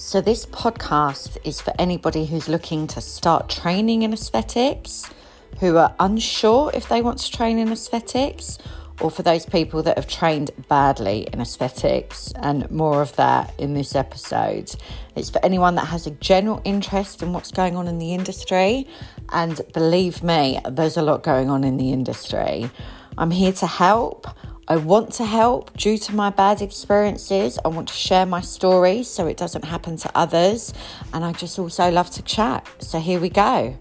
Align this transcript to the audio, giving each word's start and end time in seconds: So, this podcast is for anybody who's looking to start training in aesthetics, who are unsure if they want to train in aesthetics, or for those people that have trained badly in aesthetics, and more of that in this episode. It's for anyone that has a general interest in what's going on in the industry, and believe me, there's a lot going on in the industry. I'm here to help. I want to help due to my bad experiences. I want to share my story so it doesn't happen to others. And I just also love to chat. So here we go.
So, 0.00 0.20
this 0.20 0.46
podcast 0.46 1.38
is 1.42 1.60
for 1.60 1.72
anybody 1.76 2.24
who's 2.24 2.48
looking 2.48 2.86
to 2.86 3.00
start 3.00 3.48
training 3.48 4.02
in 4.02 4.12
aesthetics, 4.12 5.10
who 5.58 5.76
are 5.76 5.92
unsure 5.98 6.70
if 6.72 6.88
they 6.88 7.02
want 7.02 7.18
to 7.18 7.32
train 7.32 7.58
in 7.58 7.72
aesthetics, 7.72 8.58
or 9.00 9.10
for 9.10 9.24
those 9.24 9.44
people 9.44 9.82
that 9.82 9.96
have 9.98 10.06
trained 10.06 10.52
badly 10.68 11.26
in 11.32 11.40
aesthetics, 11.40 12.32
and 12.36 12.70
more 12.70 13.02
of 13.02 13.16
that 13.16 13.52
in 13.58 13.74
this 13.74 13.96
episode. 13.96 14.72
It's 15.16 15.30
for 15.30 15.44
anyone 15.44 15.74
that 15.74 15.86
has 15.86 16.06
a 16.06 16.12
general 16.12 16.62
interest 16.64 17.20
in 17.20 17.32
what's 17.32 17.50
going 17.50 17.74
on 17.74 17.88
in 17.88 17.98
the 17.98 18.14
industry, 18.14 18.86
and 19.30 19.60
believe 19.74 20.22
me, 20.22 20.60
there's 20.70 20.96
a 20.96 21.02
lot 21.02 21.24
going 21.24 21.50
on 21.50 21.64
in 21.64 21.76
the 21.76 21.92
industry. 21.92 22.70
I'm 23.18 23.32
here 23.32 23.52
to 23.52 23.66
help. 23.66 24.28
I 24.70 24.76
want 24.76 25.14
to 25.14 25.24
help 25.24 25.74
due 25.78 25.96
to 25.96 26.14
my 26.14 26.28
bad 26.28 26.60
experiences. 26.60 27.58
I 27.64 27.68
want 27.68 27.88
to 27.88 27.94
share 27.94 28.26
my 28.26 28.42
story 28.42 29.02
so 29.02 29.26
it 29.26 29.38
doesn't 29.38 29.64
happen 29.64 29.96
to 29.96 30.10
others. 30.14 30.74
And 31.14 31.24
I 31.24 31.32
just 31.32 31.58
also 31.58 31.90
love 31.90 32.10
to 32.10 32.22
chat. 32.22 32.68
So 32.78 33.00
here 33.00 33.18
we 33.18 33.30
go. 33.30 33.78